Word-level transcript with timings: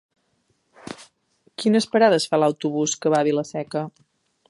Quines 1.63 1.89
parades 1.93 2.27
fa 2.33 2.43
l'autobús 2.43 2.97
que 3.05 3.15
va 3.17 3.25
a 3.25 3.31
Vila-seca? 3.33 3.87